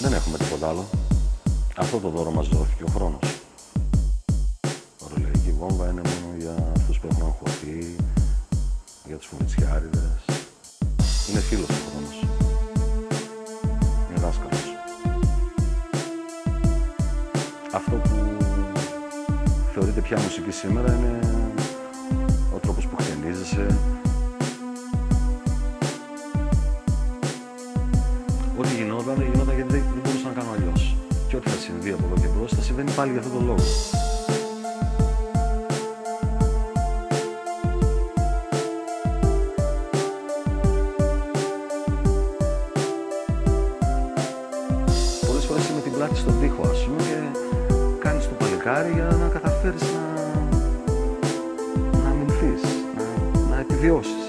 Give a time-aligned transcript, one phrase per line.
[0.00, 0.84] Δεν έχουμε τίποτα άλλο.
[1.76, 3.40] Αυτό το δώρο μας δόθηκε ο χρόνος.
[5.04, 7.96] Ορολογική βόμβα είναι μόνο για αυτούς που έχουν αγχωθεί,
[9.06, 10.20] για τους φοβητσιάριδες.
[11.30, 12.16] Είναι φίλος ο χρόνος.
[14.08, 14.64] Είναι δάσκαλος.
[17.72, 18.36] Αυτό που
[19.74, 21.18] θεωρείται πια μουσική σήμερα είναι
[22.54, 23.78] ο τρόπος που χτενίζεσαι,
[28.78, 30.96] γινόταν, γινόταν γιατί δεν, δεν μπορούσα να κάνω αλλιώς.
[31.28, 33.64] Και ό,τι θα συμβεί από εδώ και μπρος θα συμβαίνει πάλι για αυτόν τον λόγο.
[45.26, 47.18] Πολλές φορές είμαι την πλάτη στον τοίχο, ας πούμε, και
[47.98, 50.04] κάνεις το παλικάρι για να καταφέρεις να,
[52.02, 52.62] να αμυνθείς,
[52.96, 53.04] να,
[53.50, 54.27] να επιβιώσεις.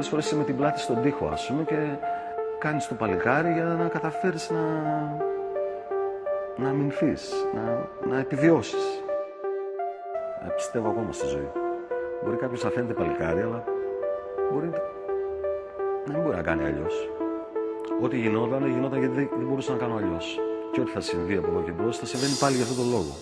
[0.00, 1.76] Πολλές φορές είμαι την πλάτη στον τοίχο, ας πούμε, και
[2.58, 4.64] κάνεις το παλικάρι για να καταφέρεις να,
[6.56, 9.02] να αμυνθείς, να, να επιβιώσεις.
[10.46, 11.50] Ε, πιστεύω ακόμα στη ζωή.
[12.24, 13.64] Μπορεί κάποιος να φαίνεται παλικάρι, αλλά
[14.52, 14.70] μπορεί
[16.06, 17.08] να μην μπορεί να κάνει αλλιώς.
[18.02, 20.38] Ό,τι γινόταν, γινόταν γιατί δεν, δεν μπορούσα να κάνω αλλιώς.
[20.72, 23.14] Και ό,τι θα συμβεί από εδώ και μπρος θα συμβαίνει πάλι για αυτόν τον λόγο.